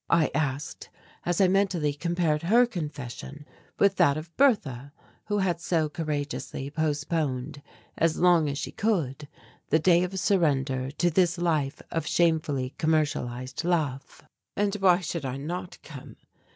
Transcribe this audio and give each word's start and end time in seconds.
I 0.09 0.31
asked, 0.33 0.89
as 1.27 1.39
I 1.39 1.47
mentally 1.47 1.93
compared 1.93 2.41
her 2.41 2.65
confession 2.65 3.45
with 3.77 3.97
that 3.97 4.17
of 4.17 4.35
Bertha 4.35 4.91
who 5.25 5.37
had 5.37 5.61
so 5.61 5.89
courageously 5.89 6.71
postponed 6.71 7.61
as 7.99 8.17
long 8.17 8.49
as 8.49 8.57
she 8.57 8.71
could 8.71 9.27
the 9.69 9.77
day 9.77 10.01
of 10.01 10.17
surrender 10.19 10.89
to 10.89 11.11
this 11.11 11.37
life 11.37 11.83
of 11.91 12.07
shamefully 12.07 12.73
commercialized 12.79 13.63
love. 13.63 14.23
"And 14.55 14.73
why 14.77 15.01
should 15.01 15.23
I 15.23 15.37
not 15.37 15.77
come?" 15.83 16.15